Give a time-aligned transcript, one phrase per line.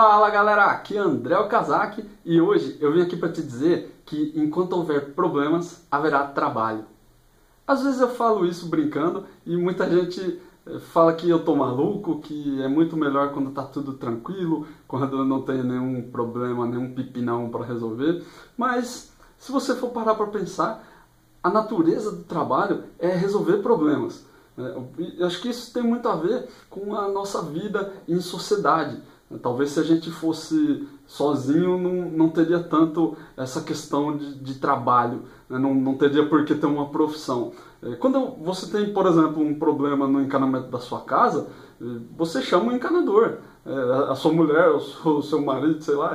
[0.00, 4.32] Fala galera, aqui é André Okazaki e hoje eu vim aqui para te dizer que
[4.36, 6.84] enquanto houver problemas, haverá trabalho.
[7.66, 12.20] Às vezes eu falo isso brincando e muita gente eh, fala que eu tô maluco,
[12.20, 17.50] que é muito melhor quando tá tudo tranquilo, quando não tem nenhum problema, nenhum pipinão
[17.50, 18.24] para resolver.
[18.56, 20.80] Mas se você for parar para pensar,
[21.42, 24.24] a natureza do trabalho é resolver problemas.
[24.56, 29.02] Eu acho que isso tem muito a ver com a nossa vida em sociedade.
[29.42, 35.22] Talvez se a gente fosse sozinho, não, não teria tanto essa questão de, de trabalho,
[35.48, 35.58] né?
[35.58, 37.52] não, não teria por que ter uma profissão.
[37.82, 41.48] É, quando você tem, por exemplo, um problema no encanamento da sua casa,
[41.80, 41.84] é,
[42.16, 43.38] você chama um encanador.
[43.66, 46.14] É, a sua mulher, o seu marido, sei lá,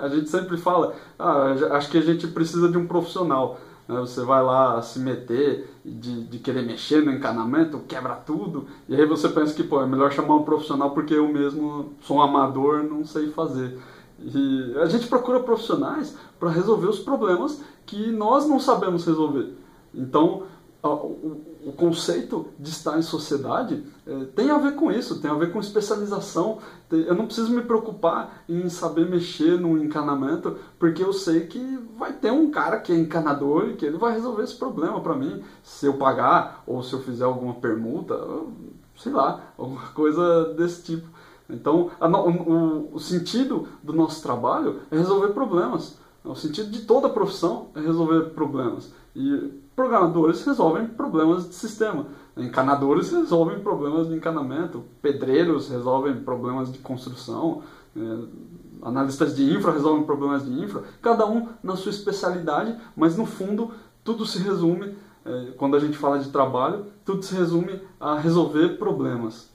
[0.00, 3.58] a gente sempre fala, ah, acho que a gente precisa de um profissional.
[3.88, 4.00] Né?
[4.00, 9.06] Você vai lá se meter de, de querer mexer no encanamento, quebra tudo, e aí
[9.06, 12.82] você pensa que pô, é melhor chamar um profissional porque eu mesmo sou um amador,
[12.82, 13.78] não sei fazer.
[14.18, 19.52] E a gente procura profissionais para resolver os problemas que nós não sabemos resolver.
[19.94, 20.44] Então,
[21.66, 25.52] o conceito de estar em sociedade é, tem a ver com isso, tem a ver
[25.52, 26.58] com especialização.
[26.88, 31.58] Eu não preciso me preocupar em saber mexer no encanamento, porque eu sei que
[31.98, 35.16] vai ter um cara que é encanador e que ele vai resolver esse problema para
[35.16, 38.16] mim, se eu pagar ou se eu fizer alguma permuta,
[38.96, 41.08] sei lá, alguma coisa desse tipo.
[41.50, 45.98] Então, a, o, o sentido do nosso trabalho é resolver problemas.
[46.24, 48.92] O sentido de toda profissão é resolver problemas.
[49.16, 56.78] E programadores resolvem problemas de sistema, encanadores resolvem problemas de encanamento, pedreiros resolvem problemas de
[56.78, 57.62] construção,
[57.94, 58.00] é,
[58.80, 63.70] analistas de infra resolvem problemas de infra, cada um na sua especialidade, mas no fundo
[64.02, 68.78] tudo se resume, é, quando a gente fala de trabalho, tudo se resume a resolver
[68.78, 69.50] problemas.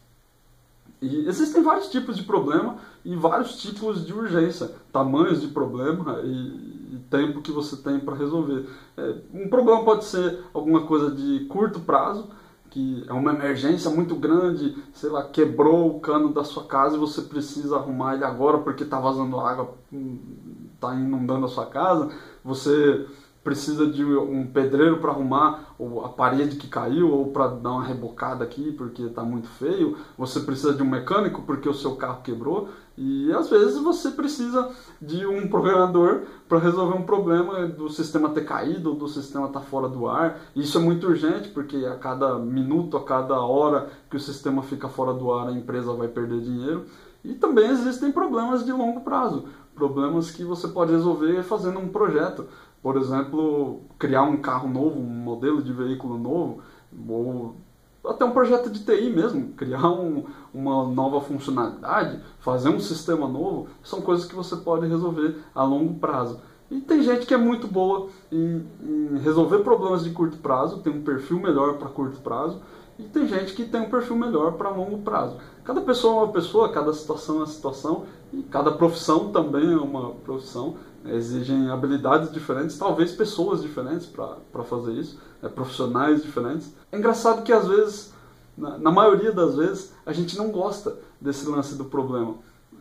[1.02, 6.81] E existem vários tipos de problema e vários tipos de urgência, tamanhos de problema e,
[6.98, 8.68] tempo que você tem para resolver.
[8.98, 12.30] É, um problema pode ser alguma coisa de curto prazo,
[12.70, 17.00] que é uma emergência muito grande, sei lá, quebrou o cano da sua casa e
[17.00, 19.76] você precisa arrumar ele agora porque está vazando água,
[20.74, 22.10] está inundando a sua casa.
[22.44, 23.06] Você
[23.44, 28.44] precisa de um pedreiro para arrumar a parede que caiu ou para dar uma rebocada
[28.44, 29.98] aqui porque está muito feio.
[30.18, 32.70] Você precisa de um mecânico porque o seu carro quebrou.
[32.96, 34.70] E às vezes você precisa
[35.02, 39.66] de um programador para resolver um problema do sistema ter caído, do sistema estar tá
[39.66, 40.40] fora do ar.
[40.56, 44.88] Isso é muito urgente porque a cada minuto, a cada hora que o sistema fica
[44.88, 46.86] fora do ar, a empresa vai perder dinheiro.
[47.24, 52.46] E também existem problemas de longo prazo, problemas que você pode resolver fazendo um projeto.
[52.82, 56.62] Por exemplo, criar um carro novo, um modelo de veículo novo,
[57.08, 57.56] ou
[58.06, 63.68] até um projeto de TI mesmo, criar um, uma nova funcionalidade, fazer um sistema novo,
[63.84, 66.40] são coisas que você pode resolver a longo prazo.
[66.72, 70.92] E tem gente que é muito boa em, em resolver problemas de curto prazo, tem
[70.92, 72.62] um perfil melhor para curto prazo,
[72.98, 75.38] e tem gente que tem um perfil melhor para longo prazo.
[75.64, 79.78] Cada pessoa é uma pessoa, cada situação é uma situação, e cada profissão também é
[79.78, 80.76] uma profissão.
[81.06, 86.72] Exigem habilidades diferentes, talvez pessoas diferentes para fazer isso, né, profissionais diferentes.
[86.92, 88.14] É engraçado que às vezes,
[88.58, 92.36] na, na maioria das vezes, a gente não gosta desse lance do problema.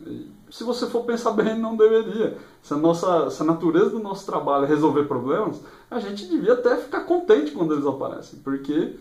[0.05, 2.37] E, se você for pensar bem, não deveria.
[2.61, 5.59] Se a, nossa, se a natureza do nosso trabalho é resolver problemas,
[5.89, 8.95] a gente devia até ficar contente quando eles aparecem, porque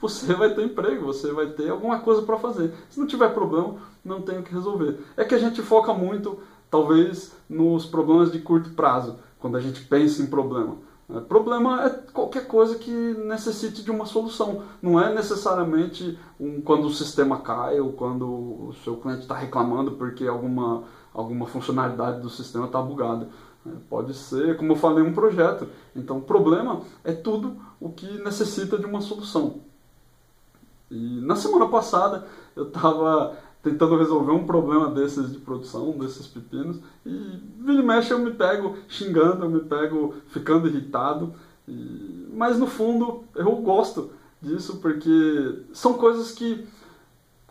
[0.00, 2.72] você vai ter emprego, você vai ter alguma coisa para fazer.
[2.90, 4.98] Se não tiver problema, não tem o que resolver.
[5.16, 6.38] É que a gente foca muito,
[6.74, 10.76] talvez, nos problemas de curto prazo, quando a gente pensa em problema.
[11.08, 14.64] É, problema é qualquer coisa que necessite de uma solução.
[14.82, 19.92] Não é necessariamente um, quando o sistema cai ou quando o seu cliente está reclamando
[19.92, 23.28] porque alguma, alguma funcionalidade do sistema está bugada.
[23.64, 25.68] É, pode ser, como eu falei, um projeto.
[25.94, 29.60] Então, problema é tudo o que necessita de uma solução.
[30.90, 36.76] E na semana passada eu estava tentando resolver um problema desses de produção, desses pepinos,
[37.04, 41.32] e vira e mexe eu me pego xingando, eu me pego ficando irritado,
[41.66, 42.28] e...
[42.34, 46.66] mas no fundo eu gosto disso porque são coisas que,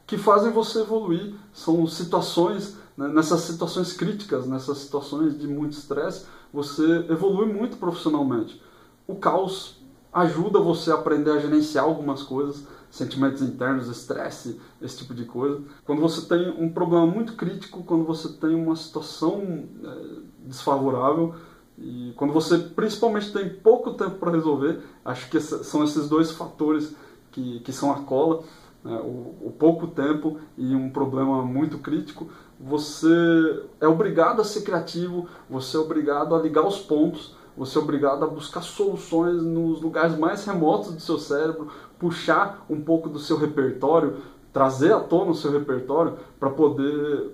[0.06, 6.27] que fazem você evoluir, são situações, né, nessas situações críticas, nessas situações de muito estresse,
[6.54, 8.62] você evolui muito profissionalmente.
[9.07, 9.81] O caos
[10.13, 15.63] ajuda você a aprender a gerenciar algumas coisas, sentimentos internos, estresse, esse tipo de coisa.
[15.84, 21.34] Quando você tem um problema muito crítico, quando você tem uma situação é, desfavorável
[21.75, 26.95] e quando você principalmente tem pouco tempo para resolver, acho que são esses dois fatores
[27.31, 28.44] que, que são a cola.
[28.84, 28.95] Né?
[29.04, 32.30] O, o, pouco tempo e um problema muito crítico,
[32.60, 37.81] você é obrigado a ser criativo, você é obrigado a ligar os pontos, você é
[37.81, 41.72] obrigado a buscar soluções nos lugares mais remotos do seu cérebro,
[42.04, 44.18] puxar um pouco do seu repertório,
[44.52, 47.32] trazer à tona o seu repertório para poder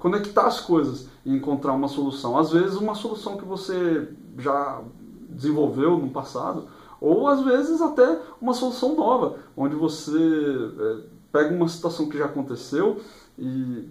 [0.00, 2.36] conectar as coisas e encontrar uma solução.
[2.36, 4.82] Às vezes uma solução que você já
[5.28, 6.64] desenvolveu no passado,
[7.00, 10.96] ou às vezes até uma solução nova, onde você é,
[11.30, 13.00] pega uma situação que já aconteceu
[13.38, 13.88] e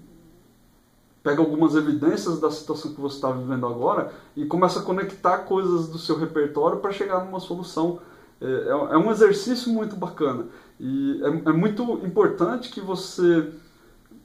[1.23, 5.87] pega algumas evidências da situação que você está vivendo agora e começa a conectar coisas
[5.87, 7.99] do seu repertório para chegar numa solução.
[8.41, 10.47] É, é, é, um exercício muito bacana
[10.79, 13.51] e é, é muito importante que você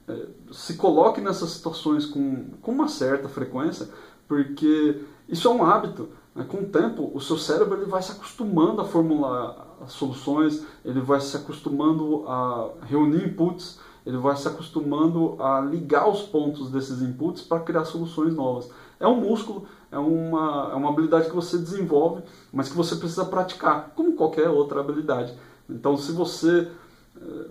[0.07, 3.87] é, se coloque nessas situações com, com uma certa frequência,
[4.27, 6.09] porque isso é um hábito.
[6.33, 6.43] Né?
[6.47, 11.21] Com o tempo, o seu cérebro ele vai se acostumando a formular soluções, ele vai
[11.21, 17.41] se acostumando a reunir inputs, ele vai se acostumando a ligar os pontos desses inputs
[17.43, 18.69] para criar soluções novas.
[18.99, 23.25] É um músculo, é uma, é uma habilidade que você desenvolve, mas que você precisa
[23.25, 25.33] praticar, como qualquer outra habilidade.
[25.69, 26.69] Então, se você
[27.21, 27.47] eh,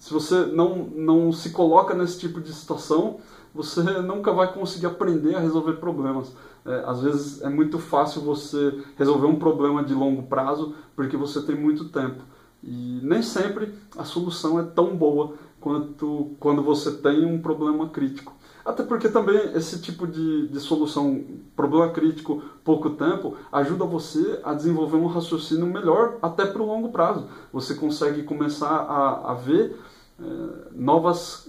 [0.00, 3.18] se você não, não se coloca nesse tipo de situação,
[3.54, 6.32] você nunca vai conseguir aprender a resolver problemas.
[6.64, 11.42] É, às vezes é muito fácil você resolver um problema de longo prazo porque você
[11.42, 12.22] tem muito tempo.
[12.62, 18.34] E nem sempre a solução é tão boa quanto quando você tem um problema crítico.
[18.64, 21.24] Até porque também esse tipo de, de solução,
[21.56, 26.90] problema crítico, pouco tempo, ajuda você a desenvolver um raciocínio melhor até para o longo
[26.90, 27.26] prazo.
[27.52, 29.80] Você consegue começar a, a ver
[30.20, 30.24] é,
[30.72, 31.48] novas,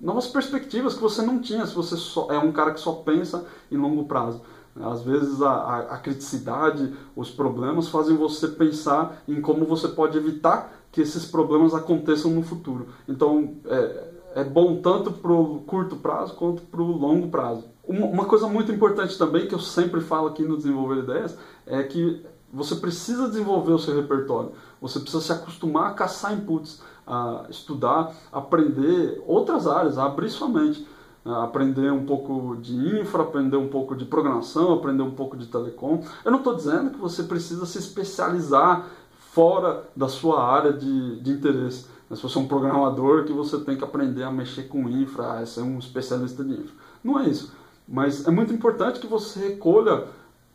[0.00, 3.46] novas perspectivas que você não tinha se você só, é um cara que só pensa
[3.70, 4.40] em longo prazo.
[4.80, 10.18] Às vezes a, a, a criticidade, os problemas fazem você pensar em como você pode
[10.18, 12.88] evitar que esses problemas aconteçam no futuro.
[13.08, 17.64] Então é, é bom tanto para o curto prazo quanto para o longo prazo.
[17.86, 21.36] Uma, uma coisa muito importante também que eu sempre falo aqui no Desenvolver Ideias
[21.66, 24.52] é que você precisa desenvolver o seu repertório.
[24.80, 30.48] Você precisa se acostumar a caçar inputs, a estudar, aprender outras áreas, a abrir sua
[30.48, 30.86] mente.
[31.26, 36.02] Aprender um pouco de infra, aprender um pouco de programação, aprender um pouco de telecom.
[36.24, 38.86] Eu não estou dizendo que você precisa se especializar
[39.32, 41.86] fora da sua área de, de interesse.
[42.14, 45.46] Se você é um programador, que você tem que aprender a mexer com infra, a
[45.46, 46.74] ser um especialista de infra.
[47.02, 47.52] Não é isso.
[47.88, 50.04] Mas é muito importante que você recolha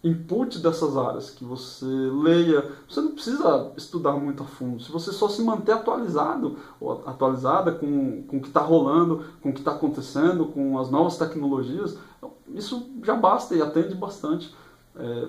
[0.04, 2.72] input dessas áreas, que você leia.
[2.90, 4.82] Você não precisa estudar muito a fundo.
[4.82, 9.50] Se você só se manter atualizado ou atualizada com, com o que está rolando, com
[9.50, 11.98] o que está acontecendo, com as novas tecnologias,
[12.54, 14.54] isso já basta e atende bastante.
[14.96, 15.28] É,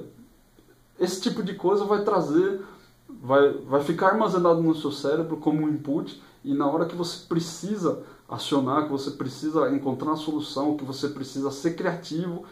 [0.98, 2.62] esse tipo de coisa vai trazer,
[3.08, 7.26] vai, vai ficar armazenado no seu cérebro como um input e na hora que você
[7.26, 12.44] precisa acionar, que você precisa encontrar a solução, que você precisa ser criativo,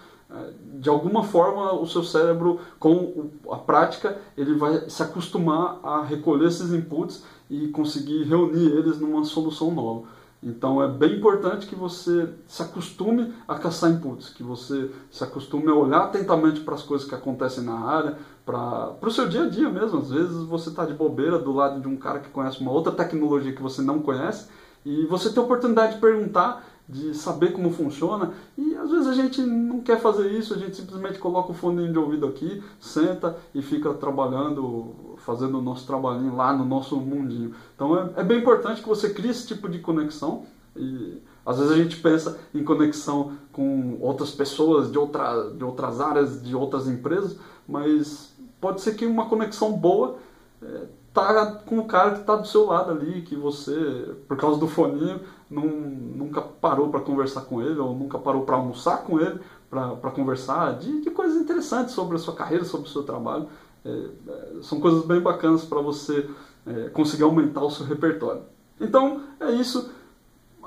[0.75, 6.47] de alguma forma o seu cérebro com a prática ele vai se acostumar a recolher
[6.47, 10.06] esses inputs e conseguir reunir eles numa solução nova.
[10.43, 15.69] Então é bem importante que você se acostume a caçar inputs, que você se acostume
[15.69, 18.17] a olhar atentamente para as coisas que acontecem na área,
[18.47, 19.99] para o seu dia a dia mesmo.
[19.99, 22.93] Às vezes você está de bobeira do lado de um cara que conhece uma outra
[22.93, 24.49] tecnologia que você não conhece
[24.85, 28.33] e você tem a oportunidade de perguntar de saber como funciona.
[28.59, 31.91] E às vezes a gente não quer fazer isso, a gente simplesmente coloca o fone
[31.91, 37.55] de ouvido aqui, senta e fica trabalhando, fazendo o nosso trabalhinho lá no nosso mundinho.
[37.75, 40.44] Então é, é bem importante que você crie esse tipo de conexão.
[40.77, 46.01] E às vezes a gente pensa em conexão com outras pessoas de, outra, de outras
[46.01, 47.37] áreas, de outras empresas,
[47.69, 50.17] mas pode ser que uma conexão boa
[50.63, 54.61] é, tá com o cara que está do seu lado ali, que você, por causa
[54.61, 55.20] do foninho,
[55.51, 60.11] não, nunca parou para conversar com ele, ou nunca parou para almoçar com ele, para
[60.13, 63.49] conversar de, de, coisas interessantes sobre a sua carreira, sobre o seu trabalho.
[63.85, 66.29] É, é, são coisas bem bacanas para você
[66.67, 68.43] é, conseguir aumentar o seu repertório.
[68.81, 69.91] Então, é isso.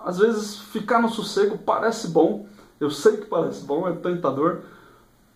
[0.04, 2.46] Às vezes, ficar no sossego parece bom,
[2.80, 4.62] eu sei que parece bom, é tentador,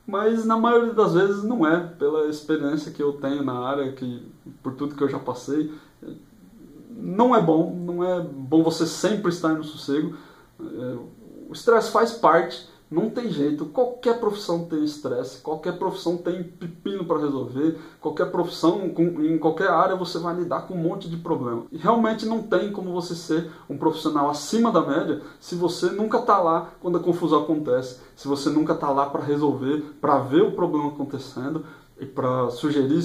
[0.05, 4.29] mas na maioria das vezes não é, pela experiência que eu tenho na área, que
[4.61, 5.73] por tudo que eu já passei,
[6.99, 10.15] não é bom, não é bom você sempre estar no sossego.
[10.59, 10.97] É,
[11.49, 17.05] o estresse faz parte, não tem jeito, qualquer profissão tem estresse, qualquer profissão tem pepino
[17.05, 21.65] para resolver, qualquer profissão, em qualquer área você vai lidar com um monte de problema.
[21.71, 26.19] E realmente não tem como você ser um profissional acima da média se você nunca
[26.19, 30.43] está lá quando a confusão acontece, se você nunca está lá para resolver, para ver
[30.43, 31.65] o problema acontecendo
[31.99, 33.03] e para sugerir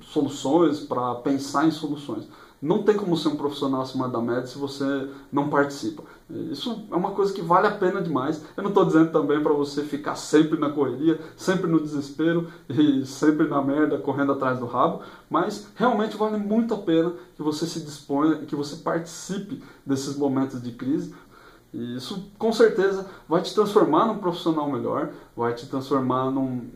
[0.00, 2.28] soluções, para pensar em soluções.
[2.62, 6.04] Não tem como ser um profissional acima da média se você não participa.
[6.30, 8.40] Isso é uma coisa que vale a pena demais.
[8.56, 13.04] Eu não estou dizendo também para você ficar sempre na correria, sempre no desespero e
[13.04, 17.66] sempre na merda, correndo atrás do rabo, mas realmente vale muito a pena que você
[17.66, 21.12] se disponha, que você participe desses momentos de crise,
[21.72, 26.68] e isso com certeza vai te transformar num profissional melhor, vai te transformar num,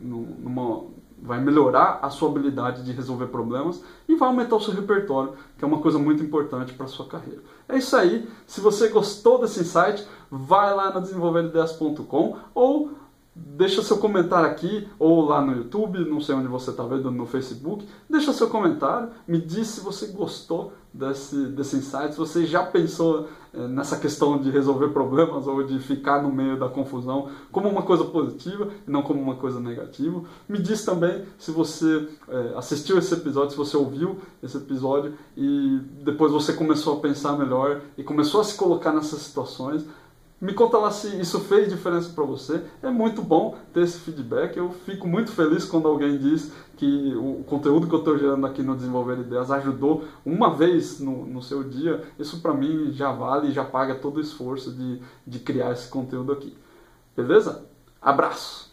[0.43, 0.97] numa.
[1.21, 5.63] Vai melhorar a sua habilidade de resolver problemas e vai aumentar o seu repertório, que
[5.63, 7.41] é uma coisa muito importante para a sua carreira.
[7.67, 8.27] É isso aí.
[8.45, 12.91] Se você gostou desse insight, vai lá no desenvolverideias.com ou
[13.57, 17.25] deixa seu comentário aqui ou lá no YouTube, não sei onde você está vendo, no
[17.25, 17.87] Facebook.
[18.09, 23.27] Deixa seu comentário, me diz se você gostou desse, desse insight, se você já pensou
[23.53, 27.81] é, nessa questão de resolver problemas ou de ficar no meio da confusão como uma
[27.81, 30.21] coisa positiva e não como uma coisa negativa.
[30.47, 35.79] Me diz também se você é, assistiu esse episódio, se você ouviu esse episódio e
[36.03, 39.85] depois você começou a pensar melhor e começou a se colocar nessas situações.
[40.39, 42.63] Me conta lá se isso fez diferença para você.
[42.83, 44.55] É muito bom ter esse feedback.
[44.55, 48.61] Eu fico muito feliz quando alguém diz que o conteúdo que eu estou gerando aqui
[48.61, 52.03] no Desenvolver Ideias ajudou uma vez no, no seu dia.
[52.19, 55.89] Isso para mim já vale e já paga todo o esforço de, de criar esse
[55.89, 56.55] conteúdo aqui.
[57.15, 57.65] Beleza?
[57.99, 58.66] Abraço!